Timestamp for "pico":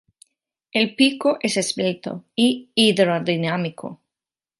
0.95-1.37